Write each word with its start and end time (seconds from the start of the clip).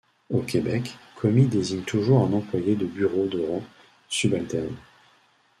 Au 0.31 0.41
Québec, 0.41 0.97
commis 1.15 1.45
désigne 1.45 1.83
toujours 1.83 2.25
un 2.25 2.33
employé 2.33 2.75
de 2.75 2.87
bureau 2.87 3.27
de 3.27 3.39
rang 3.39 3.61
subalterne. 4.09 4.75